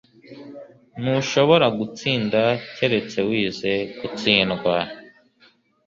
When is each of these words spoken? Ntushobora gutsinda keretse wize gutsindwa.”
Ntushobora 1.01 1.67
gutsinda 1.79 2.41
keretse 2.75 3.19
wize 3.29 3.71
gutsindwa.” 3.99 4.75